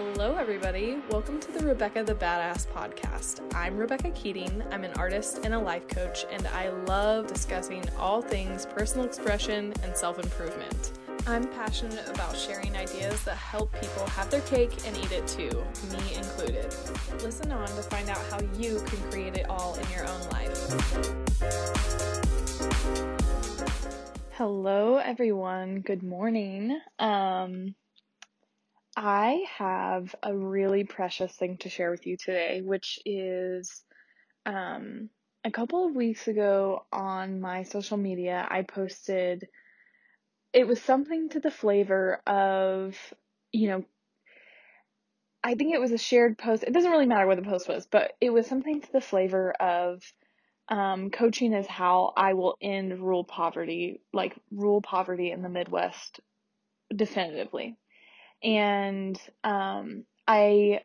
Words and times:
Hello, 0.00 0.36
everybody. 0.36 0.98
Welcome 1.10 1.40
to 1.40 1.50
the 1.50 1.66
Rebecca 1.66 2.04
the 2.04 2.14
Badass 2.14 2.68
podcast. 2.68 3.42
I'm 3.52 3.76
Rebecca 3.76 4.10
Keating. 4.10 4.62
I'm 4.70 4.84
an 4.84 4.92
artist 4.92 5.40
and 5.42 5.52
a 5.52 5.58
life 5.58 5.88
coach, 5.88 6.24
and 6.30 6.46
I 6.46 6.68
love 6.86 7.26
discussing 7.26 7.82
all 7.98 8.22
things 8.22 8.64
personal 8.64 9.04
expression 9.04 9.74
and 9.82 9.96
self 9.96 10.20
improvement. 10.20 10.92
I'm 11.26 11.48
passionate 11.48 12.08
about 12.08 12.36
sharing 12.36 12.76
ideas 12.76 13.24
that 13.24 13.36
help 13.36 13.72
people 13.80 14.06
have 14.10 14.30
their 14.30 14.42
cake 14.42 14.70
and 14.86 14.96
eat 14.96 15.10
it 15.10 15.26
too, 15.26 15.50
me 15.90 16.14
included. 16.14 16.72
Listen 17.20 17.50
on 17.50 17.66
to 17.66 17.82
find 17.82 18.08
out 18.08 18.20
how 18.30 18.38
you 18.56 18.80
can 18.86 19.10
create 19.10 19.36
it 19.36 19.50
all 19.50 19.74
in 19.74 19.90
your 19.90 20.06
own 20.06 20.28
life. 20.30 20.70
Hello, 24.34 24.98
everyone. 24.98 25.80
Good 25.80 26.04
morning. 26.04 26.80
Um, 27.00 27.74
I 29.00 29.44
have 29.58 30.12
a 30.24 30.36
really 30.36 30.82
precious 30.82 31.32
thing 31.32 31.58
to 31.58 31.68
share 31.68 31.92
with 31.92 32.04
you 32.04 32.16
today, 32.16 32.62
which 32.62 32.98
is 33.06 33.84
um, 34.44 35.08
a 35.44 35.52
couple 35.52 35.86
of 35.86 35.94
weeks 35.94 36.26
ago 36.26 36.84
on 36.92 37.40
my 37.40 37.62
social 37.62 37.96
media, 37.96 38.44
I 38.50 38.62
posted, 38.62 39.46
it 40.52 40.66
was 40.66 40.82
something 40.82 41.28
to 41.28 41.38
the 41.38 41.50
flavor 41.52 42.20
of, 42.26 42.96
you 43.52 43.68
know, 43.68 43.84
I 45.44 45.54
think 45.54 45.72
it 45.72 45.80
was 45.80 45.92
a 45.92 45.98
shared 45.98 46.36
post. 46.36 46.64
It 46.64 46.72
doesn't 46.72 46.90
really 46.90 47.06
matter 47.06 47.28
what 47.28 47.36
the 47.36 47.48
post 47.48 47.68
was, 47.68 47.86
but 47.86 48.14
it 48.20 48.30
was 48.30 48.48
something 48.48 48.80
to 48.80 48.92
the 48.92 49.00
flavor 49.00 49.52
of 49.52 50.02
um, 50.68 51.10
coaching 51.10 51.52
is 51.52 51.68
how 51.68 52.14
I 52.16 52.34
will 52.34 52.56
end 52.60 52.98
rural 52.98 53.22
poverty, 53.22 54.00
like 54.12 54.34
rural 54.50 54.82
poverty 54.82 55.30
in 55.30 55.42
the 55.42 55.48
Midwest 55.48 56.18
definitively. 56.94 57.76
And 58.42 59.20
um, 59.44 60.04
I, 60.26 60.82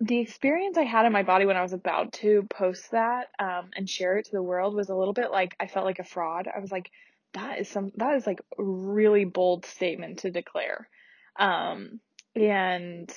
the 0.00 0.18
experience 0.18 0.76
I 0.76 0.82
had 0.82 1.06
in 1.06 1.12
my 1.12 1.22
body 1.22 1.46
when 1.46 1.56
I 1.56 1.62
was 1.62 1.72
about 1.72 2.12
to 2.14 2.46
post 2.50 2.90
that 2.90 3.28
um, 3.38 3.70
and 3.76 3.88
share 3.88 4.16
it 4.18 4.26
to 4.26 4.32
the 4.32 4.42
world 4.42 4.74
was 4.74 4.88
a 4.88 4.94
little 4.94 5.14
bit 5.14 5.30
like 5.30 5.54
I 5.60 5.66
felt 5.68 5.86
like 5.86 6.00
a 6.00 6.04
fraud. 6.04 6.48
I 6.54 6.58
was 6.58 6.72
like, 6.72 6.90
that 7.34 7.60
is 7.60 7.68
some 7.68 7.92
that 7.96 8.16
is 8.16 8.26
like 8.26 8.40
a 8.58 8.62
really 8.62 9.24
bold 9.24 9.64
statement 9.64 10.20
to 10.20 10.30
declare. 10.30 10.88
Um, 11.38 12.00
and 12.34 13.10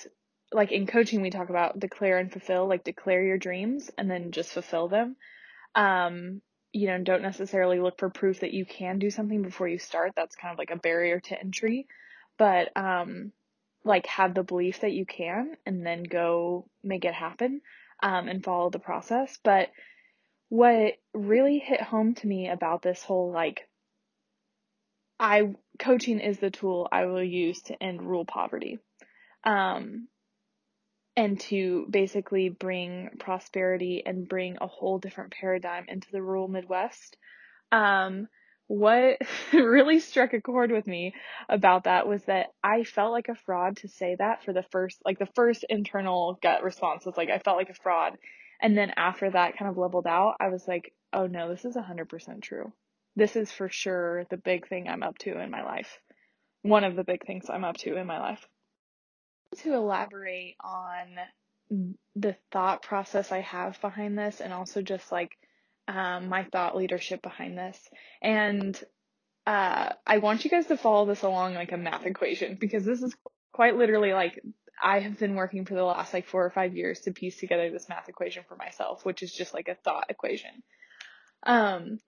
like 0.52 0.72
in 0.72 0.88
coaching, 0.88 1.22
we 1.22 1.30
talk 1.30 1.50
about 1.50 1.80
declare 1.80 2.18
and 2.18 2.31
fulfill, 2.31 2.68
like 2.68 2.84
declare 2.84 3.23
your 3.23 3.38
dreams 3.38 3.92
and 3.98 4.09
then 4.09 4.31
just 4.31 4.52
fulfill 4.52 4.88
them. 4.88 5.16
Um, 5.73 6.42
you 6.72 6.88
know, 6.88 6.98
don't 7.02 7.22
necessarily 7.22 7.80
look 7.80 7.98
for 7.98 8.09
proof 8.09 8.42
that 8.42 8.53
you 8.53 8.66
can 8.66 9.00
do 9.00 9.09
something 9.09 9.42
before 9.42 9.68
you 9.68 9.80
start. 9.80 10.14
That's 10.16 10.36
kind 10.36 10.52
of 10.52 10.58
like 10.58 10.72
a 10.72 10.78
barrier 10.78 11.20
to 11.22 11.40
entry. 11.40 11.88
But 12.38 12.76
um, 12.76 13.31
like 13.86 14.08
have 14.08 14.33
the 14.33 14.44
belief 14.44 14.81
that 14.81 14.91
you 14.91 15.05
can 15.05 15.55
and 15.66 15.86
then 15.86 16.03
go 16.03 16.67
make 16.83 17.05
it 17.05 17.14
happen 17.14 17.61
um, 18.03 18.28
and 18.28 18.44
follow 18.44 18.69
the 18.69 18.80
process. 18.80 19.38
But 19.44 19.69
what 20.50 20.94
really 21.14 21.59
hit 21.59 21.81
home 21.81 22.16
to 22.16 22.28
me 22.28 22.50
about 22.50 22.81
this 22.81 23.03
whole 23.03 23.31
like 23.31 23.67
I 25.19 25.53
coaching 25.80 26.19
is 26.19 26.39
the 26.39 26.50
tool 26.50 26.89
I 26.91 27.06
will 27.06 27.23
use 27.23 27.61
to 27.63 27.81
end 27.81 28.02
rural 28.02 28.25
poverty. 28.25 28.80
Um, 29.44 30.08
and 31.16 31.39
to 31.39 31.88
basically 31.89 32.50
bring 32.50 33.11
prosperity 33.19 34.03
and 34.06 34.28
bring 34.28 34.58
a 34.59 34.67
whole 34.67 35.00
different 35.00 35.31
paradigm 35.31 35.86
into 35.88 36.11
the 36.11 36.22
rural 36.22 36.50
Midwest. 36.50 37.16
Um, 37.72 38.28
what 38.68 39.18
really 39.54 40.00
struck 40.00 40.34
a 40.34 40.42
chord 40.42 40.72
with 40.72 40.88
me 40.88 41.14
about 41.50 41.84
that 41.84 42.08
was 42.08 42.24
that 42.24 42.48
I 42.64 42.84
felt 42.84 43.12
like 43.12 43.30
a 43.30 43.36
fraud 43.36 43.78
to 43.78 43.88
say 43.88 44.16
that 44.18 44.44
for 44.44 44.54
the 44.54 44.66
first, 44.72 45.00
like 45.06 45.20
the 45.20 45.30
first 45.36 45.66
internal 45.70 46.40
gut 46.42 46.64
response 46.64 47.06
was 47.06 47.18
like, 47.18 47.30
I 47.30 47.40
felt 47.40 47.58
like 47.58 47.70
a 47.70 47.75
fraud. 47.75 48.18
And 48.62 48.78
then 48.78 48.94
after 48.98 49.30
that 49.30 49.58
kind 49.58 49.70
of 49.70 49.78
leveled 49.78 50.08
out, 50.08 50.36
I 50.40 50.50
was 50.50 50.68
like, 50.68 50.94
oh 51.14 51.28
no, 51.28 51.50
this 51.50 51.66
is 51.66 51.75
100% 51.75 52.42
true. 52.42 52.72
This 53.16 53.36
is 53.36 53.52
for 53.52 53.70
sure 53.70 54.25
the 54.30 54.38
big 54.38 54.68
thing 54.68 54.88
I'm 54.88 55.04
up 55.04 55.18
to 55.20 55.40
in 55.40 55.52
my 55.52 55.64
life. 55.64 56.00
One 56.62 56.84
of 56.84 56.96
the 56.96 57.04
big 57.04 57.25
things 57.25 57.50
I'm 57.50 57.64
up 57.64 57.78
to 57.78 57.96
in 57.98 58.08
my 58.08 58.20
life. 58.20 58.46
To 59.58 59.74
elaborate 59.74 60.56
on 60.62 61.88
the 62.16 62.36
thought 62.52 62.81
process 62.81 63.31
I 63.31 63.42
have 63.42 63.80
behind 63.81 64.18
this 64.18 64.42
and 64.42 64.54
also 64.54 64.81
just 64.81 65.12
like 65.12 65.38
um, 65.88 66.29
my 66.29 66.44
thought 66.46 66.75
leadership 66.75 67.22
behind 67.22 67.57
this. 67.57 67.79
And 68.22 68.81
uh, 69.46 69.94
I 70.06 70.18
want 70.18 70.44
you 70.44 70.50
guys 70.50 70.68
to 70.68 70.78
follow 70.78 71.06
this 71.06 71.22
along 71.22 71.53
like 71.53 71.72
a 71.72 71.78
math 71.78 72.06
equation 72.06 72.57
because 72.59 72.84
this 72.84 73.01
is 73.01 73.16
quite 73.53 73.78
literally 73.78 74.13
like 74.13 74.41
I 74.81 75.00
have 75.00 75.19
been 75.19 75.35
working 75.35 75.66
for 75.66 75.75
the 75.75 75.84
last 75.84 76.13
like 76.13 76.28
four 76.28 76.45
or 76.45 76.50
five 76.50 76.75
years 76.75 77.01
to 77.01 77.12
piece 77.12 77.38
together 77.38 77.69
this 77.72 77.88
math 77.88 78.09
equation 78.09 78.44
for 78.47 78.56
myself, 78.56 79.06
which 79.06 79.24
is 79.24 79.31
just 79.31 79.53
like 79.53 79.68
a 79.68 79.75
thought 79.75 80.07
equation. 80.09 80.63
Um, 81.44 82.00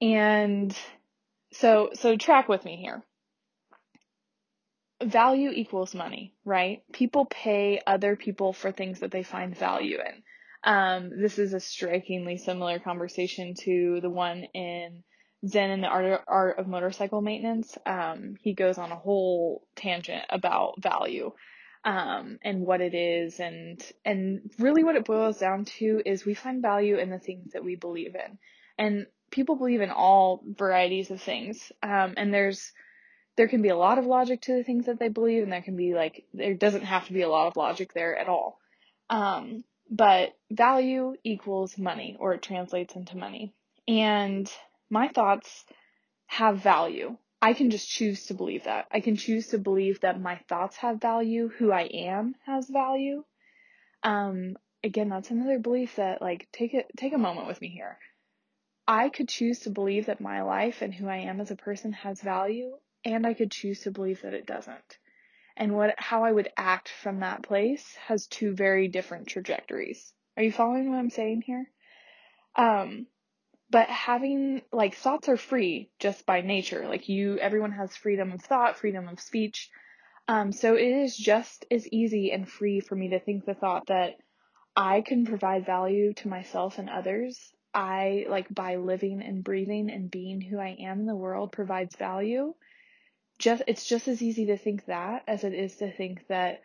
and 0.00 0.76
so, 1.52 1.90
so 1.94 2.16
track 2.16 2.48
with 2.48 2.64
me 2.64 2.76
here. 2.76 3.02
Value 5.02 5.50
equals 5.50 5.94
money, 5.94 6.34
right? 6.44 6.82
People 6.92 7.26
pay 7.26 7.80
other 7.86 8.16
people 8.16 8.52
for 8.52 8.72
things 8.72 9.00
that 9.00 9.10
they 9.10 9.22
find 9.22 9.56
value 9.56 9.98
in. 9.98 10.22
Um, 10.66 11.10
this 11.16 11.38
is 11.38 11.54
a 11.54 11.60
strikingly 11.60 12.38
similar 12.38 12.80
conversation 12.80 13.54
to 13.60 14.00
the 14.02 14.10
one 14.10 14.44
in 14.52 15.04
Zen 15.46 15.70
and 15.70 15.82
the 15.82 15.88
Art, 15.88 16.22
Art 16.26 16.58
of 16.58 16.66
Motorcycle 16.66 17.22
Maintenance. 17.22 17.78
Um, 17.86 18.34
he 18.42 18.52
goes 18.52 18.76
on 18.76 18.90
a 18.90 18.96
whole 18.96 19.66
tangent 19.76 20.24
about 20.28 20.82
value 20.82 21.30
um, 21.84 22.38
and 22.42 22.66
what 22.66 22.80
it 22.80 22.94
is, 22.94 23.38
and 23.38 23.80
and 24.04 24.50
really 24.58 24.82
what 24.82 24.96
it 24.96 25.04
boils 25.04 25.38
down 25.38 25.66
to 25.78 26.02
is 26.04 26.26
we 26.26 26.34
find 26.34 26.60
value 26.60 26.98
in 26.98 27.10
the 27.10 27.20
things 27.20 27.52
that 27.52 27.64
we 27.64 27.76
believe 27.76 28.16
in, 28.16 28.38
and 28.76 29.06
people 29.30 29.54
believe 29.54 29.80
in 29.80 29.90
all 29.90 30.42
varieties 30.44 31.12
of 31.12 31.22
things, 31.22 31.70
um, 31.84 32.14
and 32.16 32.34
there's 32.34 32.72
there 33.36 33.46
can 33.46 33.62
be 33.62 33.68
a 33.68 33.76
lot 33.76 33.98
of 33.98 34.06
logic 34.06 34.40
to 34.42 34.56
the 34.56 34.64
things 34.64 34.86
that 34.86 34.98
they 34.98 35.08
believe, 35.08 35.44
and 35.44 35.52
there 35.52 35.62
can 35.62 35.76
be 35.76 35.94
like 35.94 36.24
there 36.34 36.54
doesn't 36.54 36.84
have 36.84 37.06
to 37.06 37.12
be 37.12 37.22
a 37.22 37.28
lot 37.28 37.46
of 37.46 37.56
logic 37.56 37.92
there 37.94 38.16
at 38.18 38.28
all. 38.28 38.58
Um, 39.08 39.62
but 39.90 40.36
value 40.50 41.16
equals 41.24 41.78
money, 41.78 42.16
or 42.18 42.34
it 42.34 42.42
translates 42.42 42.96
into 42.96 43.16
money. 43.16 43.54
And 43.86 44.50
my 44.90 45.08
thoughts 45.08 45.64
have 46.26 46.58
value. 46.58 47.16
I 47.40 47.52
can 47.52 47.70
just 47.70 47.88
choose 47.88 48.26
to 48.26 48.34
believe 48.34 48.64
that. 48.64 48.86
I 48.90 49.00
can 49.00 49.16
choose 49.16 49.48
to 49.48 49.58
believe 49.58 50.00
that 50.00 50.20
my 50.20 50.40
thoughts 50.48 50.76
have 50.78 51.00
value, 51.00 51.48
who 51.48 51.70
I 51.70 51.82
am 51.82 52.34
has 52.44 52.68
value. 52.68 53.24
Um, 54.02 54.56
again, 54.82 55.08
that's 55.08 55.30
another 55.30 55.58
belief 55.58 55.96
that 55.96 56.20
like 56.20 56.48
take 56.52 56.74
it 56.74 56.86
take 56.96 57.12
a 57.12 57.18
moment 57.18 57.46
with 57.46 57.60
me 57.60 57.68
here. 57.68 57.98
I 58.88 59.08
could 59.08 59.28
choose 59.28 59.60
to 59.60 59.70
believe 59.70 60.06
that 60.06 60.20
my 60.20 60.42
life 60.42 60.80
and 60.80 60.94
who 60.94 61.08
I 61.08 61.18
am 61.18 61.40
as 61.40 61.50
a 61.50 61.56
person 61.56 61.92
has 61.92 62.20
value, 62.20 62.76
and 63.04 63.26
I 63.26 63.34
could 63.34 63.50
choose 63.50 63.80
to 63.82 63.90
believe 63.90 64.22
that 64.22 64.34
it 64.34 64.46
doesn't 64.46 64.98
and 65.56 65.74
what 65.74 65.94
how 65.98 66.24
I 66.24 66.32
would 66.32 66.50
act 66.56 66.88
from 66.88 67.20
that 67.20 67.42
place 67.42 67.96
has 68.06 68.26
two 68.26 68.54
very 68.54 68.88
different 68.88 69.28
trajectories. 69.28 70.12
Are 70.36 70.42
you 70.42 70.52
following 70.52 70.90
what 70.90 70.98
I'm 70.98 71.10
saying 71.10 71.42
here? 71.42 71.70
Um, 72.56 73.06
but 73.70 73.88
having 73.88 74.62
like 74.72 74.94
thoughts 74.94 75.28
are 75.28 75.36
free 75.36 75.90
just 75.98 76.26
by 76.26 76.40
nature. 76.40 76.86
Like 76.86 77.08
you, 77.08 77.38
everyone 77.38 77.72
has 77.72 77.96
freedom 77.96 78.32
of 78.32 78.42
thought, 78.42 78.76
freedom 78.76 79.08
of 79.08 79.20
speech. 79.20 79.70
Um, 80.28 80.52
so 80.52 80.74
it 80.74 80.88
is 80.88 81.16
just 81.16 81.66
as 81.70 81.86
easy 81.88 82.32
and 82.32 82.48
free 82.48 82.80
for 82.80 82.94
me 82.94 83.10
to 83.10 83.20
think 83.20 83.44
the 83.44 83.54
thought 83.54 83.86
that 83.86 84.16
I 84.76 85.00
can 85.00 85.24
provide 85.24 85.64
value 85.64 86.12
to 86.14 86.28
myself 86.28 86.78
and 86.78 86.90
others. 86.90 87.52
I 87.72 88.26
like 88.28 88.52
by 88.52 88.76
living 88.76 89.22
and 89.22 89.42
breathing 89.42 89.90
and 89.90 90.10
being 90.10 90.40
who 90.40 90.58
I 90.58 90.76
am 90.80 91.00
in 91.00 91.06
the 91.06 91.14
world 91.14 91.52
provides 91.52 91.96
value 91.96 92.54
just 93.38 93.62
it's 93.66 93.86
just 93.86 94.08
as 94.08 94.22
easy 94.22 94.46
to 94.46 94.56
think 94.56 94.86
that 94.86 95.22
as 95.26 95.44
it 95.44 95.52
is 95.52 95.76
to 95.76 95.92
think 95.92 96.26
that 96.28 96.62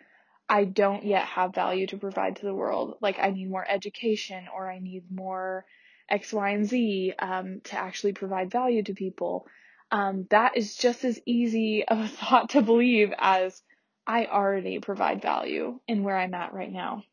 I 0.47 0.65
don't 0.65 1.05
yet 1.05 1.25
have 1.25 1.55
value 1.55 1.87
to 1.87 1.97
provide 1.97 2.37
to 2.37 2.45
the 2.45 2.53
world. 2.53 2.97
Like 3.01 3.19
I 3.19 3.29
need 3.29 3.49
more 3.49 3.65
education 3.67 4.45
or 4.53 4.69
I 4.69 4.79
need 4.79 5.09
more 5.09 5.65
X, 6.09 6.33
Y, 6.33 6.49
and 6.49 6.65
Z 6.67 7.13
um, 7.19 7.61
to 7.65 7.77
actually 7.77 8.13
provide 8.13 8.51
value 8.51 8.83
to 8.83 8.93
people. 8.93 9.47
Um, 9.91 10.27
that 10.29 10.57
is 10.57 10.75
just 10.75 11.05
as 11.05 11.21
easy 11.25 11.85
of 11.87 11.99
a 11.99 12.07
thought 12.19 12.49
to 12.49 12.61
believe 12.61 13.13
as 13.17 13.61
I 14.05 14.25
already 14.25 14.79
provide 14.79 15.21
value 15.21 15.79
in 15.87 16.03
where 16.03 16.17
I'm 16.17 16.33
at 16.33 16.53
right 16.53 16.71
now. 16.71 17.03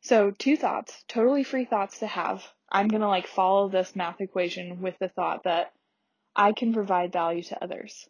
So 0.00 0.30
two 0.30 0.56
thoughts, 0.56 1.04
totally 1.08 1.44
free 1.44 1.64
thoughts 1.64 1.98
to 1.98 2.06
have. 2.06 2.42
I'm 2.70 2.88
gonna 2.88 3.08
like 3.08 3.26
follow 3.26 3.68
this 3.68 3.94
math 3.94 4.20
equation 4.20 4.80
with 4.80 4.98
the 4.98 5.08
thought 5.08 5.44
that 5.44 5.72
I 6.34 6.52
can 6.52 6.72
provide 6.72 7.12
value 7.12 7.42
to 7.44 7.62
others 7.62 8.08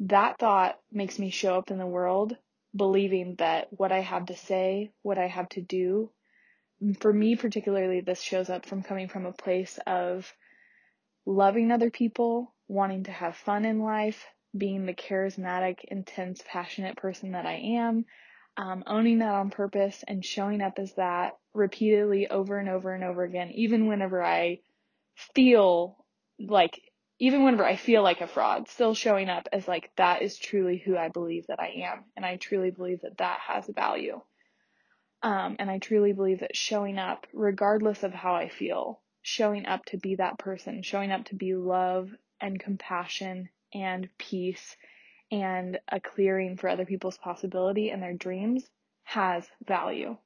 that 0.00 0.38
thought 0.38 0.78
makes 0.92 1.18
me 1.18 1.30
show 1.30 1.58
up 1.58 1.70
in 1.70 1.78
the 1.78 1.86
world 1.86 2.36
believing 2.76 3.36
that 3.38 3.68
what 3.72 3.92
I 3.92 4.00
have 4.00 4.26
to 4.26 4.36
say, 4.36 4.92
what 5.02 5.18
I 5.18 5.26
have 5.28 5.48
to 5.50 5.62
do, 5.62 6.10
for 7.00 7.12
me 7.12 7.36
particularly, 7.36 8.00
this 8.02 8.20
shows 8.22 8.50
up 8.50 8.66
from 8.66 8.82
coming 8.82 9.08
from 9.08 9.26
a 9.26 9.32
place 9.32 9.78
of 9.86 10.32
loving 11.26 11.72
other 11.72 11.90
people, 11.90 12.54
wanting 12.68 13.04
to 13.04 13.12
have 13.12 13.36
fun 13.36 13.64
in 13.64 13.80
life, 13.80 14.24
being 14.56 14.86
the 14.86 14.94
charismatic, 14.94 15.84
intense, 15.88 16.42
passionate 16.46 16.96
person 16.96 17.32
that 17.32 17.46
I 17.46 17.54
am. 17.54 18.04
um, 18.58 18.84
owning 18.86 19.20
that 19.20 19.34
on 19.34 19.50
purpose 19.50 20.04
and 20.08 20.24
showing 20.24 20.62
up 20.62 20.78
as 20.78 20.94
that 20.94 21.34
repeatedly 21.54 22.28
over 22.28 22.58
and 22.58 22.70
over 22.70 22.94
and 22.94 23.04
over 23.04 23.24
again, 23.24 23.50
even 23.52 23.88
whenever 23.88 24.22
I 24.24 24.60
feel 25.34 26.04
like, 26.40 26.80
even 27.18 27.44
whenever 27.44 27.64
I 27.64 27.76
feel 27.76 28.02
like 28.02 28.20
a 28.20 28.26
fraud, 28.26 28.68
still 28.68 28.94
showing 28.94 29.28
up 29.28 29.48
as 29.52 29.66
like, 29.66 29.90
that 29.96 30.22
is 30.22 30.38
truly 30.38 30.78
who 30.78 30.96
I 30.96 31.08
believe 31.08 31.46
that 31.48 31.60
I 31.60 31.84
am. 31.88 32.04
And 32.16 32.24
I 32.24 32.36
truly 32.36 32.70
believe 32.70 33.00
that 33.02 33.18
that 33.18 33.40
has 33.40 33.66
value. 33.66 34.20
Um, 35.22 35.56
and 35.58 35.68
I 35.68 35.78
truly 35.78 36.12
believe 36.12 36.40
that 36.40 36.54
showing 36.54 36.98
up, 36.98 37.26
regardless 37.32 38.04
of 38.04 38.14
how 38.14 38.34
I 38.34 38.48
feel, 38.48 39.00
showing 39.22 39.66
up 39.66 39.84
to 39.86 39.96
be 39.96 40.14
that 40.14 40.38
person, 40.38 40.82
showing 40.82 41.10
up 41.10 41.24
to 41.26 41.34
be 41.34 41.54
love 41.54 42.10
and 42.40 42.60
compassion 42.60 43.48
and 43.74 44.08
peace 44.16 44.76
and 45.30 45.78
a 45.90 46.00
clearing 46.00 46.56
for 46.56 46.68
other 46.68 46.86
people's 46.86 47.18
possibility 47.18 47.90
and 47.90 48.02
their 48.02 48.14
dreams 48.14 48.64
has 49.02 49.44
value. 49.66 50.16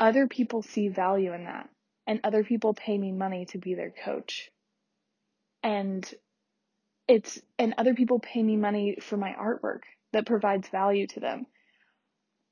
Other 0.00 0.26
people 0.26 0.62
see 0.62 0.88
value 0.88 1.32
in 1.32 1.44
that, 1.44 1.70
and 2.06 2.20
other 2.22 2.44
people 2.44 2.74
pay 2.74 2.98
me 2.98 3.12
money 3.12 3.46
to 3.46 3.58
be 3.58 3.74
their 3.74 3.92
coach. 4.04 4.50
And 5.66 6.08
it's, 7.08 7.40
and 7.58 7.74
other 7.76 7.94
people 7.94 8.20
pay 8.20 8.40
me 8.40 8.56
money 8.56 8.98
for 9.00 9.16
my 9.16 9.32
artwork 9.32 9.80
that 10.12 10.24
provides 10.24 10.68
value 10.68 11.08
to 11.08 11.18
them. 11.18 11.46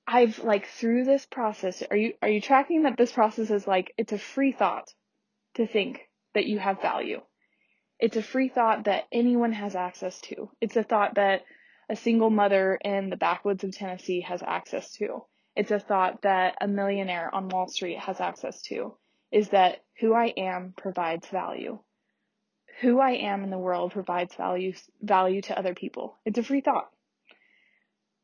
I've 0.05 0.41
like 0.41 0.67
through 0.67 1.05
this 1.05 1.25
process, 1.25 1.81
are 1.89 1.97
you, 1.97 2.15
are 2.21 2.29
you 2.29 2.41
tracking 2.41 2.83
that 2.83 2.97
this 2.97 3.13
process 3.13 3.53
is 3.53 3.69
like, 3.69 3.95
it's 3.97 4.13
a 4.13 4.19
free 4.19 4.51
thought 4.51 4.93
to 5.55 5.65
think 5.65 6.01
that 6.35 6.47
you 6.47 6.59
have 6.59 6.83
value. 6.83 7.21
It's 8.01 8.17
a 8.17 8.23
free 8.23 8.49
thought 8.49 8.87
that 8.87 9.05
anyone 9.13 9.53
has 9.53 9.77
access 9.77 10.21
to. 10.23 10.51
It's 10.61 10.77
a 10.77 10.83
thought 10.83 11.15
that 11.15 11.43
a 11.89 11.95
single 11.95 12.31
mother 12.31 12.75
in 12.85 13.11
the 13.11 13.17
backwoods 13.17 13.63
of 13.63 13.77
Tennessee 13.77 14.23
has 14.23 14.43
access 14.43 14.91
to. 14.95 15.25
It's 15.55 15.71
a 15.71 15.79
thought 15.79 16.23
that 16.23 16.57
a 16.61 16.67
millionaire 16.67 17.33
on 17.33 17.49
Wall 17.49 17.69
Street 17.69 18.01
has 18.01 18.21
access 18.21 18.61
to. 18.63 18.97
Is 19.31 19.51
that 19.51 19.85
who 20.01 20.15
I 20.15 20.35
am 20.37 20.75
provides 20.77 21.29
value. 21.29 21.79
Who 22.81 23.01
I 23.01 23.13
am 23.13 23.45
in 23.45 23.51
the 23.51 23.59
world 23.59 23.93
provides 23.93 24.35
value, 24.35 24.75
value 25.01 25.43
to 25.43 25.59
other 25.59 25.75
people. 25.75 26.17
It's 26.25 26.39
a 26.39 26.43
free 26.43 26.61
thought. 26.61 26.91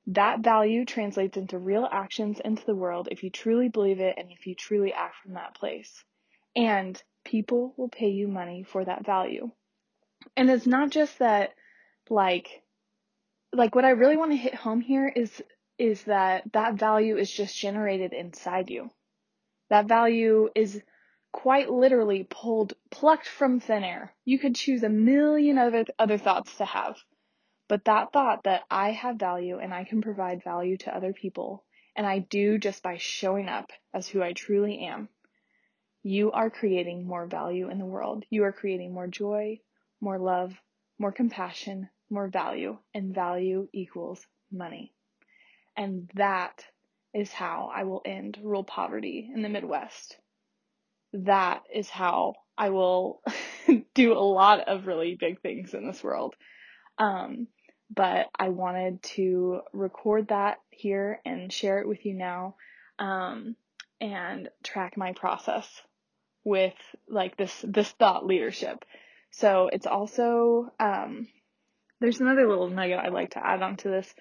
That 0.08 0.40
value 0.40 0.84
translates 0.84 1.36
into 1.36 1.58
real 1.58 1.88
actions 1.90 2.40
into 2.44 2.64
the 2.66 2.74
world 2.74 3.08
if 3.10 3.22
you 3.22 3.30
truly 3.30 3.68
believe 3.68 4.00
it 4.00 4.16
and 4.18 4.30
if 4.30 4.46
you 4.46 4.54
truly 4.54 4.92
act 4.92 5.16
from 5.22 5.34
that 5.34 5.54
place. 5.54 6.04
And 6.56 7.00
people 7.24 7.74
will 7.76 7.88
pay 7.88 8.08
you 8.08 8.26
money 8.26 8.64
for 8.64 8.84
that 8.84 9.06
value. 9.06 9.50
And 10.36 10.50
it's 10.50 10.66
not 10.66 10.90
just 10.90 11.18
that, 11.20 11.54
like, 12.08 12.62
like 13.52 13.74
what 13.74 13.84
I 13.84 13.90
really 13.90 14.16
want 14.16 14.32
to 14.32 14.36
hit 14.36 14.54
home 14.54 14.80
here 14.80 15.08
is, 15.08 15.42
is 15.78 16.02
that 16.04 16.42
that 16.52 16.74
value 16.74 17.16
is 17.16 17.30
just 17.30 17.56
generated 17.56 18.12
inside 18.12 18.68
you. 18.68 18.90
That 19.68 19.86
value 19.86 20.48
is 20.54 20.82
quite 21.32 21.70
literally 21.70 22.26
pulled, 22.28 22.74
plucked 22.90 23.26
from 23.26 23.60
thin 23.60 23.84
air. 23.84 24.14
You 24.24 24.38
could 24.38 24.54
choose 24.54 24.82
a 24.82 24.88
million 24.88 25.58
other, 25.58 25.84
other 25.98 26.18
thoughts 26.18 26.56
to 26.56 26.64
have. 26.64 26.96
But 27.68 27.84
that 27.84 28.12
thought 28.12 28.44
that 28.44 28.62
I 28.70 28.90
have 28.90 29.16
value 29.16 29.58
and 29.58 29.72
I 29.72 29.84
can 29.84 30.02
provide 30.02 30.42
value 30.42 30.76
to 30.78 30.94
other 30.94 31.12
people, 31.12 31.64
and 31.94 32.06
I 32.06 32.18
do 32.18 32.58
just 32.58 32.82
by 32.82 32.96
showing 32.98 33.48
up 33.48 33.70
as 33.94 34.08
who 34.08 34.22
I 34.22 34.32
truly 34.32 34.80
am, 34.80 35.08
you 36.02 36.32
are 36.32 36.50
creating 36.50 37.06
more 37.06 37.26
value 37.26 37.68
in 37.68 37.78
the 37.78 37.84
world. 37.84 38.24
You 38.30 38.44
are 38.44 38.52
creating 38.52 38.92
more 38.92 39.06
joy, 39.06 39.60
more 40.00 40.18
love, 40.18 40.54
more 40.98 41.12
compassion, 41.12 41.90
more 42.08 42.28
value, 42.28 42.78
and 42.94 43.14
value 43.14 43.68
equals 43.72 44.26
money. 44.50 44.92
And 45.76 46.10
that 46.14 46.64
is 47.12 47.32
how 47.32 47.70
I 47.72 47.84
will 47.84 48.02
end 48.04 48.38
rural 48.42 48.64
poverty 48.64 49.30
in 49.32 49.42
the 49.42 49.48
Midwest. 49.48 50.16
That 51.12 51.62
is 51.74 51.88
how 51.88 52.34
I 52.56 52.70
will 52.70 53.22
do 53.94 54.12
a 54.12 54.20
lot 54.20 54.68
of 54.68 54.86
really 54.86 55.16
big 55.18 55.40
things 55.40 55.74
in 55.74 55.86
this 55.86 56.02
world. 56.04 56.34
Um, 56.98 57.48
but 57.94 58.28
I 58.38 58.50
wanted 58.50 59.02
to 59.14 59.60
record 59.72 60.28
that 60.28 60.58
here 60.70 61.20
and 61.24 61.52
share 61.52 61.80
it 61.80 61.88
with 61.88 62.04
you 62.06 62.14
now, 62.14 62.54
um, 62.98 63.56
and 64.00 64.48
track 64.62 64.96
my 64.96 65.12
process 65.12 65.68
with 66.44 66.74
like 67.08 67.36
this, 67.36 67.64
this 67.66 67.90
thought 67.90 68.26
leadership. 68.26 68.84
So 69.30 69.70
it's 69.72 69.86
also, 69.86 70.72
um, 70.78 71.28
there's 72.00 72.20
another 72.20 72.48
little 72.48 72.68
nugget 72.68 72.98
I'd 72.98 73.12
like 73.12 73.30
to 73.30 73.44
add 73.44 73.62
onto 73.62 73.90
this, 73.90 74.12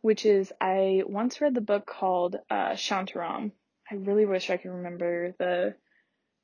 which 0.00 0.24
is 0.24 0.52
I 0.60 1.02
once 1.06 1.40
read 1.40 1.54
the 1.54 1.60
book 1.60 1.86
called 1.86 2.36
uh, 2.48 2.70
Shantaram. 2.70 3.52
I 3.90 3.96
really 3.96 4.24
wish 4.24 4.50
I 4.50 4.56
could 4.56 4.70
remember 4.70 5.34
the 5.38 5.74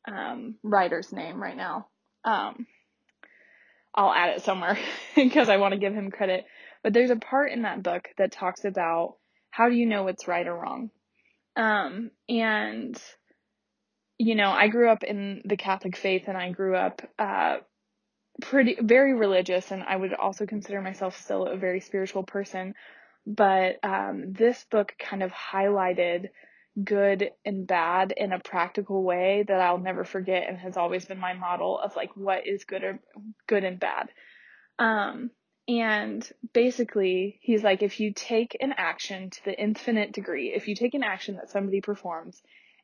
um, 0.07 0.57
writer's 0.63 1.13
name 1.13 1.43
right 1.43 1.57
now. 1.57 1.89
Um, 2.25 2.67
I'll 3.95 4.13
add 4.13 4.37
it 4.37 4.43
somewhere 4.43 4.79
because 5.15 5.49
I 5.49 5.57
want 5.57 5.73
to 5.73 5.81
give 5.81 5.95
him 5.95 6.11
credit. 6.11 6.45
But 6.83 6.93
there's 6.93 7.11
a 7.11 7.17
part 7.17 7.53
in 7.53 7.63
that 7.63 7.83
book 7.83 8.09
that 8.19 8.33
talks 8.33 8.65
about 8.65 9.17
how 9.51 9.69
do 9.69 9.75
you 9.75 9.87
know 9.87 10.05
what's 10.05 10.29
right 10.29 10.47
or 10.47 10.55
wrong. 10.55 10.91
Um, 11.57 12.11
and 12.29 13.01
you 14.19 14.35
know, 14.35 14.51
I 14.51 14.69
grew 14.69 14.91
up 14.91 15.03
in 15.03 15.43
the 15.45 15.57
Catholic 15.57 15.97
faith 15.97 16.25
and 16.27 16.37
I 16.37 16.51
grew 16.51 16.75
up 16.75 17.03
uh, 17.19 17.59
pretty 18.41 18.77
very 18.81 19.15
religious 19.15 19.71
and 19.71 19.83
I 19.83 19.97
would 19.97 20.15
also 20.15 20.47
consider 20.47 20.81
myself 20.81 21.21
still 21.21 21.47
a 21.47 21.57
very 21.57 21.81
spiritual 21.81 22.23
person. 22.23 22.75
But 23.27 23.77
um, 23.83 24.33
this 24.33 24.65
book 24.71 24.95
kind 24.99 25.23
of 25.23 25.33
highlighted 25.33 26.29
good 26.83 27.31
and 27.45 27.67
bad 27.67 28.13
in 28.17 28.33
a 28.33 28.39
practical 28.39 29.03
way 29.03 29.45
that 29.49 29.61
I'll 29.61 29.79
never 29.79 30.05
forget 30.05 30.49
and 30.49 30.59
has 30.59 30.77
always 30.77 31.05
been 31.05 31.19
my 31.19 31.33
model 31.33 31.79
of 31.79 31.97
like 31.97 32.17
what 32.17 32.47
is 32.47 32.65
good 32.65 32.85
or 32.85 33.01
good 33.47 33.65
and 33.65 33.81
bad. 33.81 34.11
Um, 34.79 35.31
and 35.69 36.29
basically, 36.53 37.39
he's 37.41 37.63
like, 37.65 37.83
if 37.83 37.99
you 37.99 38.13
take 38.13 38.57
an 38.61 38.75
action 38.77 39.31
to 39.31 39.45
the 39.45 39.61
infinite 39.61 40.13
degree, 40.13 40.53
if 40.55 40.69
you 40.69 40.77
take 40.77 40.95
an 40.95 41.03
action 41.03 41.37
that 41.37 41.51
somebody 41.51 41.81
performs 41.81 42.41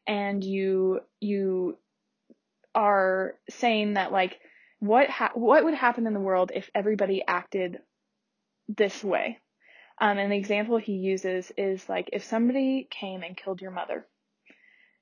and 0.06 0.43
you, 0.43 1.00
you 1.21 1.79
are 2.75 3.35
saying 3.50 3.94
that 3.94 4.11
like, 4.11 4.41
what 4.81 5.09
ha- 5.09 5.31
what 5.35 5.65
would 5.65 5.75
happen 5.75 6.09
in 6.09 6.15
the 6.15 6.19
world 6.19 6.50
if 6.53 6.69
everybody 6.75 7.23
acted 7.25 7.79
this 8.69 9.05
way? 9.05 9.39
Um, 10.01 10.19
and 10.19 10.32
the 10.32 10.37
example 10.37 10.79
he 10.79 10.93
uses 10.93 11.53
is 11.56 11.89
like 11.89 12.11
if 12.13 12.25
somebody 12.25 12.89
came 12.91 13.22
and 13.22 13.37
killed 13.37 13.61
your 13.61 13.70
mother, 13.70 14.06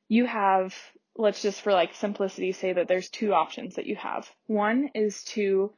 you 0.08 0.26
have 0.26 0.74
let's 1.16 1.42
just 1.42 1.60
for 1.60 1.72
like 1.72 1.94
simplicity 1.94 2.52
say 2.52 2.72
that 2.72 2.88
there's 2.88 3.10
two 3.10 3.32
options 3.32 3.76
that 3.76 3.86
you 3.86 3.96
have. 3.96 4.28
One 4.46 4.90
is 4.94 5.24
to 5.24 5.72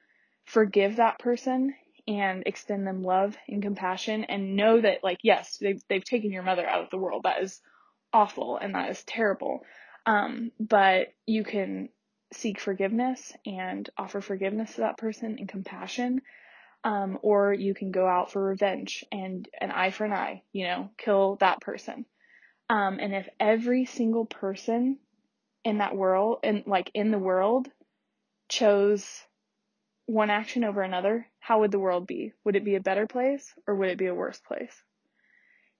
forgive 0.44 0.96
that 0.96 1.18
person 1.18 1.74
and 2.06 2.42
extend 2.46 2.86
them 2.86 3.02
love 3.02 3.36
and 3.48 3.62
compassion 3.62 4.24
and 4.24 4.56
know 4.56 4.80
that 4.80 5.04
like 5.04 5.18
yes 5.22 5.58
they've 5.58 5.80
they've 5.88 6.04
taken 6.04 6.32
your 6.32 6.42
mother 6.42 6.66
out 6.66 6.82
of 6.82 6.90
the 6.90 6.96
world 6.98 7.22
that 7.22 7.40
is 7.42 7.60
awful 8.12 8.56
and 8.56 8.74
that 8.74 8.90
is 8.90 9.04
terrible 9.04 9.62
um, 10.06 10.50
but 10.58 11.14
you 11.26 11.44
can 11.44 11.88
seek 12.32 12.58
forgiveness 12.58 13.32
and 13.46 13.88
offer 13.96 14.20
forgiveness 14.20 14.74
to 14.74 14.80
that 14.82 14.98
person 14.98 15.36
and 15.38 15.48
compassion. 15.48 16.22
Um, 16.84 17.18
or 17.22 17.52
you 17.52 17.74
can 17.74 17.92
go 17.92 18.08
out 18.08 18.32
for 18.32 18.42
revenge 18.42 19.04
and 19.12 19.48
an 19.60 19.70
eye 19.70 19.90
for 19.90 20.04
an 20.04 20.12
eye, 20.12 20.42
you 20.52 20.66
know, 20.66 20.90
kill 20.98 21.36
that 21.36 21.60
person. 21.60 22.06
Um, 22.68 22.98
and 23.00 23.14
if 23.14 23.28
every 23.38 23.84
single 23.84 24.24
person 24.24 24.98
in 25.64 25.78
that 25.78 25.96
world 25.96 26.40
and 26.42 26.64
like 26.66 26.90
in 26.94 27.10
the 27.10 27.18
world 27.18 27.68
chose 28.48 29.24
one 30.06 30.30
action 30.30 30.64
over 30.64 30.82
another, 30.82 31.26
how 31.38 31.60
would 31.60 31.70
the 31.70 31.78
world 31.78 32.06
be? 32.06 32.32
Would 32.44 32.56
it 32.56 32.64
be 32.64 32.74
a 32.74 32.80
better 32.80 33.06
place 33.06 33.54
or 33.66 33.74
would 33.74 33.88
it 33.88 33.98
be 33.98 34.06
a 34.06 34.14
worse 34.14 34.40
place? 34.40 34.82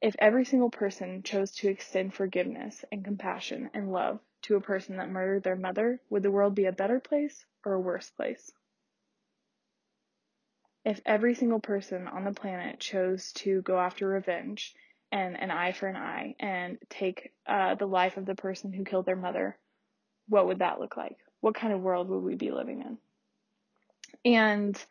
If 0.00 0.16
every 0.18 0.44
single 0.44 0.70
person 0.70 1.22
chose 1.22 1.52
to 1.56 1.68
extend 1.68 2.14
forgiveness 2.14 2.84
and 2.90 3.04
compassion 3.04 3.70
and 3.72 3.92
love 3.92 4.20
to 4.42 4.56
a 4.56 4.60
person 4.60 4.96
that 4.96 5.08
murdered 5.08 5.44
their 5.44 5.56
mother, 5.56 6.00
would 6.10 6.22
the 6.22 6.30
world 6.30 6.54
be 6.54 6.64
a 6.64 6.72
better 6.72 6.98
place 6.98 7.44
or 7.64 7.74
a 7.74 7.80
worse 7.80 8.10
place? 8.10 8.50
If 10.84 11.00
every 11.06 11.34
single 11.34 11.60
person 11.60 12.08
on 12.08 12.24
the 12.24 12.32
planet 12.32 12.80
chose 12.80 13.32
to 13.34 13.62
go 13.62 13.78
after 13.78 14.08
revenge 14.08 14.74
and 15.12 15.38
an 15.38 15.50
eye 15.50 15.72
for 15.72 15.86
an 15.86 15.96
eye 15.96 16.34
and 16.40 16.78
take 16.88 17.32
uh, 17.46 17.76
the 17.76 17.86
life 17.86 18.16
of 18.16 18.26
the 18.26 18.34
person 18.34 18.72
who 18.72 18.84
killed 18.84 19.06
their 19.06 19.16
mother, 19.16 19.58
what 20.28 20.46
would 20.46 20.58
that 20.58 20.80
look 20.80 20.96
like? 20.96 21.16
What 21.40 21.54
kind 21.54 21.72
of 21.72 21.80
world 21.80 22.08
would 22.08 22.22
we 22.22 22.34
be 22.34 22.50
living 22.50 22.80
in? 22.80 22.98
And 24.24 24.84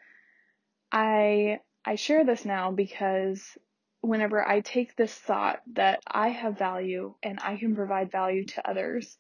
I 0.92 1.60
I 1.84 1.96
share 1.96 2.24
this 2.24 2.46
now 2.46 2.72
because 2.72 3.58
whenever 4.02 4.48
I 4.48 4.62
take 4.62 4.96
this 4.96 5.14
thought 5.14 5.62
that 5.74 6.02
I 6.08 6.30
have 6.30 6.58
value 6.58 7.16
and 7.24 7.40
I 7.42 7.58
can 7.58 7.76
provide 7.76 8.12
value 8.12 8.46
to 8.46 8.70
others, 8.70 9.18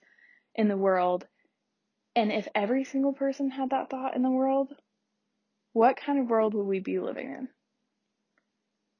in 0.55 0.67
the 0.67 0.77
world. 0.77 1.27
And 2.15 2.31
if 2.31 2.47
every 2.53 2.83
single 2.83 3.13
person 3.13 3.49
had 3.49 3.69
that 3.69 3.89
thought 3.89 4.15
in 4.15 4.21
the 4.21 4.29
world, 4.29 4.73
what 5.73 5.97
kind 5.97 6.19
of 6.19 6.29
world 6.29 6.53
would 6.53 6.67
we 6.67 6.79
be 6.79 6.99
living 6.99 7.31
in? 7.31 7.47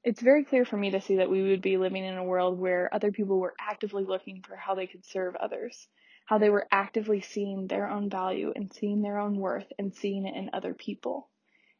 it's 0.03 0.21
very 0.21 0.43
clear 0.43 0.65
for 0.65 0.77
me 0.77 0.91
to 0.91 1.01
see 1.01 1.17
that 1.17 1.29
we 1.29 1.43
would 1.49 1.61
be 1.61 1.77
living 1.77 2.03
in 2.03 2.17
a 2.17 2.23
world 2.23 2.57
where 2.57 2.93
other 2.93 3.11
people 3.11 3.39
were 3.39 3.53
actively 3.59 4.03
looking 4.03 4.41
for 4.41 4.55
how 4.55 4.73
they 4.73 4.87
could 4.87 5.05
serve 5.05 5.35
others, 5.35 5.87
how 6.25 6.39
they 6.39 6.49
were 6.49 6.67
actively 6.71 7.21
seeing 7.21 7.67
their 7.67 7.87
own 7.87 8.09
value 8.09 8.51
and 8.55 8.73
seeing 8.73 9.01
their 9.01 9.19
own 9.19 9.37
worth 9.37 9.71
and 9.77 9.93
seeing 9.93 10.25
it 10.25 10.35
in 10.35 10.49
other 10.53 10.73
people 10.73 11.29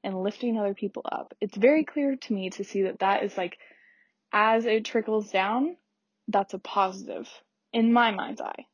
and 0.03 0.21
lifting 0.21 0.57
other 0.57 0.74
people 0.74 1.03
up. 1.12 1.33
It's 1.41 1.57
very 1.57 1.83
clear 1.83 2.15
to 2.15 2.33
me 2.33 2.51
to 2.51 2.63
see 2.63 2.83
that 2.83 3.00
that 3.00 3.24
is 3.24 3.36
like, 3.38 3.57
as 4.31 4.65
it 4.65 4.86
trickles 4.86 5.31
down, 5.31 5.77
that's 6.27 6.53
a 6.53 6.60
positive 6.60 7.27
in 7.74 7.91
my 7.91 8.12
mind's 8.12 8.41
eye. 8.41 8.65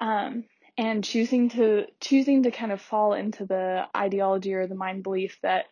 Um, 0.00 0.44
and 0.78 1.02
choosing 1.02 1.48
to 1.50 1.86
choosing 2.00 2.42
to 2.42 2.50
kind 2.50 2.72
of 2.72 2.80
fall 2.80 3.14
into 3.14 3.46
the 3.46 3.86
ideology 3.96 4.54
or 4.54 4.66
the 4.66 4.74
mind 4.74 5.02
belief 5.02 5.38
that 5.42 5.66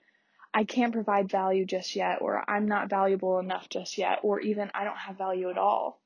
I 0.52 0.64
can't 0.64 0.92
provide 0.92 1.28
value 1.28 1.66
just 1.66 1.96
yet, 1.96 2.18
or 2.20 2.49
I'm 2.49 2.66
not 2.66 2.88
valuable 2.88 3.38
enough 3.40 3.68
just 3.68 3.99
yet, 3.99 4.20
or 4.23 4.40
even 4.40 4.70
I 4.73 4.84
don't 4.84 4.96
have 4.96 5.18
value 5.18 5.50
at 5.50 5.58
all. 5.58 6.00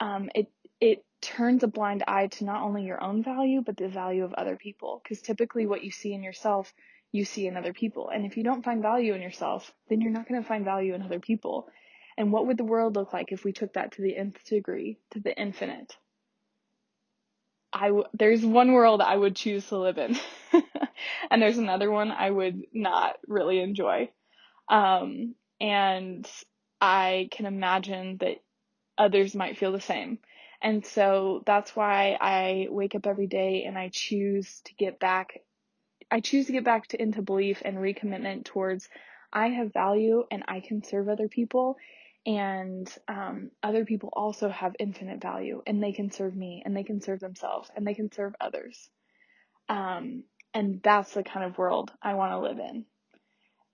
Um, 0.00 0.30
it 0.34 0.50
it 0.80 1.04
turns 1.20 1.62
a 1.62 1.68
blind 1.68 2.04
eye 2.06 2.28
to 2.28 2.44
not 2.44 2.62
only 2.62 2.84
your 2.84 3.02
own 3.02 3.22
value 3.22 3.60
but 3.60 3.76
the 3.76 3.88
value 3.88 4.24
of 4.24 4.32
other 4.34 4.56
people. 4.56 5.00
Because 5.02 5.20
typically, 5.20 5.66
what 5.66 5.84
you 5.84 5.90
see 5.90 6.14
in 6.14 6.22
yourself, 6.22 6.72
you 7.12 7.24
see 7.24 7.46
in 7.46 7.56
other 7.56 7.72
people. 7.72 8.08
And 8.08 8.24
if 8.24 8.36
you 8.36 8.42
don't 8.42 8.64
find 8.64 8.82
value 8.82 9.14
in 9.14 9.22
yourself, 9.22 9.72
then 9.88 10.00
you're 10.00 10.12
not 10.12 10.28
going 10.28 10.40
to 10.40 10.48
find 10.48 10.64
value 10.64 10.94
in 10.94 11.02
other 11.02 11.20
people. 11.20 11.68
And 12.16 12.32
what 12.32 12.46
would 12.46 12.56
the 12.56 12.64
world 12.64 12.96
look 12.96 13.12
like 13.12 13.32
if 13.32 13.44
we 13.44 13.52
took 13.52 13.74
that 13.74 13.92
to 13.92 14.02
the 14.02 14.16
nth 14.16 14.44
degree, 14.44 14.98
to 15.10 15.20
the 15.20 15.36
infinite? 15.38 15.96
I 17.72 17.88
w- 17.88 18.06
there's 18.14 18.44
one 18.44 18.72
world 18.72 19.02
I 19.02 19.16
would 19.16 19.36
choose 19.36 19.66
to 19.68 19.78
live 19.78 19.98
in, 19.98 20.16
and 21.30 21.42
there's 21.42 21.58
another 21.58 21.90
one 21.90 22.10
I 22.10 22.30
would 22.30 22.62
not 22.72 23.16
really 23.26 23.60
enjoy. 23.60 24.10
Um, 24.68 25.34
and 25.60 26.28
I 26.80 27.28
can 27.30 27.46
imagine 27.46 28.18
that 28.18 28.36
others 28.96 29.34
might 29.34 29.58
feel 29.58 29.72
the 29.72 29.80
same. 29.80 30.18
And 30.60 30.84
so 30.84 31.42
that's 31.46 31.76
why 31.76 32.18
I 32.20 32.66
wake 32.70 32.94
up 32.94 33.06
every 33.06 33.26
day 33.26 33.64
and 33.64 33.78
I 33.78 33.90
choose 33.92 34.60
to 34.64 34.74
get 34.74 34.98
back. 34.98 35.40
I 36.10 36.20
choose 36.20 36.46
to 36.46 36.52
get 36.52 36.64
back 36.64 36.88
to, 36.88 37.00
into 37.00 37.22
belief 37.22 37.62
and 37.64 37.76
recommitment 37.78 38.44
towards 38.44 38.88
I 39.32 39.48
have 39.48 39.72
value 39.72 40.24
and 40.30 40.42
I 40.48 40.60
can 40.60 40.82
serve 40.82 41.08
other 41.08 41.28
people 41.28 41.76
and 42.28 42.94
um, 43.08 43.50
other 43.62 43.86
people 43.86 44.10
also 44.12 44.50
have 44.50 44.76
infinite 44.78 45.22
value 45.22 45.62
and 45.66 45.82
they 45.82 45.92
can 45.92 46.10
serve 46.10 46.36
me 46.36 46.62
and 46.62 46.76
they 46.76 46.84
can 46.84 47.00
serve 47.00 47.20
themselves 47.20 47.70
and 47.74 47.86
they 47.86 47.94
can 47.94 48.12
serve 48.12 48.34
others. 48.38 48.90
Um, 49.70 50.24
and 50.52 50.82
that's 50.82 51.14
the 51.14 51.22
kind 51.22 51.46
of 51.46 51.56
world 51.56 51.90
i 52.02 52.14
want 52.14 52.32
to 52.32 52.40
live 52.40 52.58
in. 52.58 52.84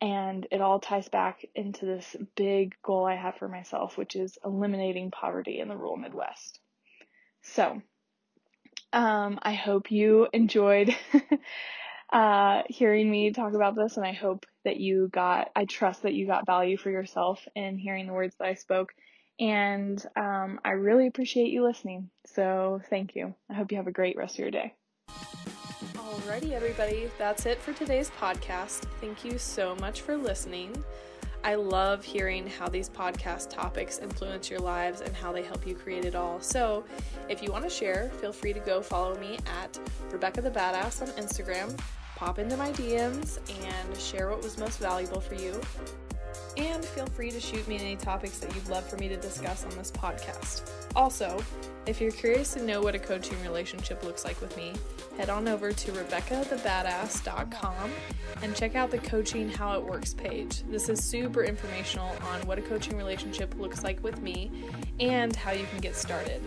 And 0.01 0.47
it 0.53 0.61
all 0.61 0.79
ties 0.79 1.09
back 1.09 1.45
into 1.57 1.85
this 1.85 2.15
big 2.37 2.77
goal 2.85 3.05
i 3.05 3.17
have 3.17 3.37
for 3.37 3.49
myself 3.49 3.99
which 3.99 4.15
is 4.15 4.39
eliminating 4.45 5.11
poverty 5.11 5.59
in 5.59 5.67
the 5.67 5.77
rural 5.77 5.97
midwest. 5.97 6.61
So 7.43 7.83
um, 8.93 9.41
i 9.43 9.55
hope 9.55 9.91
you 9.91 10.29
enjoyed 10.33 10.95
uh, 12.13 12.63
hearing 12.69 13.11
me 13.11 13.33
talk 13.33 13.55
about 13.55 13.75
this, 13.75 13.97
and 13.97 14.07
I 14.07 14.13
hope 14.13 14.47
that 14.65 14.79
you 14.79 15.09
got, 15.09 15.51
I 15.57 15.65
trust 15.65 16.03
that 16.03 16.15
you 16.15 16.27
got 16.27 16.47
value 16.47 16.77
for 16.77 16.91
yourself 16.91 17.47
in 17.55 17.79
hearing 17.79 18.07
the 18.07 18.13
words 18.13 18.35
that 18.39 18.49
I 18.49 18.55
spoke. 18.55 18.95
And 19.41 20.05
um, 20.17 20.61
I 20.65 20.71
really 20.71 21.07
appreciate 21.07 21.51
you 21.51 21.65
listening. 21.65 22.11
So 22.27 22.81
thank 22.89 23.17
you. 23.17 23.35
I 23.51 23.55
hope 23.55 23.73
you 23.73 23.79
have 23.79 23.89
a 23.89 23.93
great 23.93 24.17
rest 24.17 24.35
of 24.35 24.41
your 24.41 24.51
day. 24.51 24.75
Alrighty, 25.95 26.53
everybody, 26.53 27.11
that's 27.19 27.45
it 27.47 27.59
for 27.59 27.73
today's 27.73 28.11
podcast. 28.21 28.85
Thank 29.01 29.25
you 29.25 29.39
so 29.39 29.75
much 29.77 30.03
for 30.03 30.17
listening. 30.17 30.85
I 31.45 31.57
love 31.57 32.03
hearing 32.03 32.47
how 32.47 32.69
these 32.69 32.89
podcast 32.89 33.51
topics 33.51 33.99
influence 33.99 34.49
your 34.51 34.61
lives 34.61 35.03
and 35.03 35.15
how 35.15 35.31
they 35.31 35.43
help 35.43 35.67
you 35.67 35.75
create 35.75 36.07
it 36.07 36.15
all. 36.15 36.41
So, 36.41 36.85
if 37.29 37.43
you 37.43 37.53
want 37.53 37.65
to 37.65 37.71
share, 37.71 38.11
feel 38.21 38.33
free 38.33 38.55
to 38.55 38.61
go 38.61 38.81
follow 38.81 39.15
me 39.21 39.39
at 39.63 39.79
Rebecca 40.11 40.41
the 40.41 40.51
Badass 40.51 41.03
on 41.03 41.09
Instagram 41.23 41.79
pop 42.17 42.39
into 42.39 42.57
my 42.57 42.71
DMs 42.73 43.39
and 43.67 44.01
share 44.01 44.31
what 44.31 44.43
was 44.43 44.57
most 44.57 44.79
valuable 44.79 45.21
for 45.21 45.35
you. 45.35 45.61
And 46.57 46.85
feel 46.85 47.07
free 47.07 47.31
to 47.31 47.41
shoot 47.41 47.67
me 47.67 47.77
any 47.77 47.97
topics 47.97 48.39
that 48.39 48.55
you'd 48.55 48.69
love 48.69 48.89
for 48.89 48.97
me 48.97 49.09
to 49.09 49.17
discuss 49.17 49.65
on 49.65 49.71
this 49.77 49.91
podcast. 49.91 50.71
Also, 50.95 51.43
if 51.87 52.01
you're 52.01 52.13
curious 52.13 52.55
to 52.55 52.63
know 52.63 52.81
what 52.81 52.95
a 52.95 52.99
coaching 52.99 53.41
relationship 53.43 54.03
looks 54.05 54.25
like 54.25 54.41
with 54.41 54.57
me, 54.57 54.73
head 55.17 55.29
on 55.31 55.49
over 55.49 55.73
to 55.73 55.93
RebeccaTheBadass.com 55.93 57.91
and 58.43 58.57
check 58.57 58.75
out 58.75 58.91
the 58.91 58.99
Coaching 58.99 59.51
How 59.51 59.79
It 59.79 59.85
Works 59.85 60.15
page. 60.15 60.63
This 60.71 60.89
is 60.89 61.03
super 61.03 61.45
informational 61.45 62.17
on 62.23 62.41
what 62.47 62.59
a 62.59 62.63
coaching 62.63 62.97
relationship 62.97 63.55
looks 63.59 63.83
like 63.85 64.03
with 64.03 64.21
me 64.23 64.51
and 65.01 65.35
how 65.35 65.53
you 65.53 65.67
can 65.67 65.81
get 65.81 65.97
started. 65.97 66.41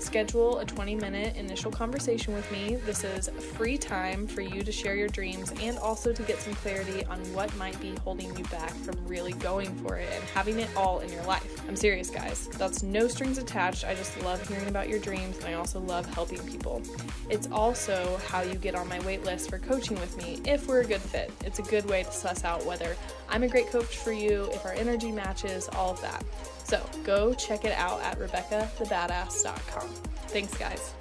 Schedule 0.00 0.60
a 0.60 0.64
20 0.64 0.94
minute 0.96 1.36
initial 1.36 1.70
conversation 1.70 2.32
with 2.32 2.50
me. 2.50 2.76
This 2.86 3.04
is 3.04 3.28
free 3.28 3.76
time 3.76 4.26
for 4.26 4.40
you 4.40 4.62
to 4.62 4.72
share 4.72 4.94
your 4.94 5.08
dreams 5.08 5.52
and 5.60 5.78
also 5.78 6.10
to 6.10 6.22
get 6.22 6.38
some 6.40 6.54
clarity 6.54 7.04
on 7.04 7.18
what 7.34 7.54
might 7.56 7.78
be 7.82 7.94
holding 8.02 8.34
you 8.36 8.44
back 8.44 8.70
from 8.70 8.96
really 9.06 9.34
going 9.34 9.74
for 9.76 9.96
it 9.96 10.08
and 10.14 10.24
having 10.30 10.58
it 10.58 10.70
all 10.74 11.00
in 11.00 11.12
your 11.12 11.22
life. 11.24 11.62
I'm 11.68 11.76
serious, 11.76 12.08
guys. 12.08 12.48
That's 12.56 12.82
no 12.82 13.08
strings 13.08 13.36
attached. 13.36 13.84
I 13.84 13.94
just 13.94 14.20
love 14.22 14.46
hearing 14.48 14.68
about 14.68 14.88
your 14.88 15.00
dreams 15.00 15.36
and 15.36 15.46
I 15.46 15.52
also 15.52 15.80
love 15.80 16.06
helping 16.14 16.40
people. 16.46 16.80
It's 17.28 17.48
also 17.52 18.18
how 18.26 18.40
you 18.40 18.54
get 18.54 18.74
on 18.74 18.88
my 18.88 19.00
wait 19.00 19.22
list 19.24 19.50
for 19.50 19.58
coaching 19.58 20.00
with 20.00 20.16
me 20.16 20.40
if 20.50 20.66
we're 20.66 20.80
a 20.80 20.86
good 20.86 21.02
fit. 21.02 21.30
It's 21.44 21.58
a 21.58 21.64
good 21.64 21.84
way 21.84 22.04
to 22.04 22.10
suss 22.10 22.42
out 22.42 22.64
whether 22.64 22.96
I'm 23.28 23.42
a 23.42 23.48
great 23.48 23.68
coach 23.68 23.98
for 23.98 24.12
you, 24.12 24.48
if 24.54 24.64
our 24.64 24.72
energy 24.72 25.12
matches, 25.12 25.68
all 25.74 25.90
of 25.90 26.00
that. 26.00 26.24
So 26.70 26.80
go 27.02 27.34
check 27.34 27.64
it 27.64 27.72
out 27.72 28.00
at 28.00 28.16
RebeccaTheBadass.com. 28.20 29.88
Thanks, 30.28 30.56
guys. 30.56 30.94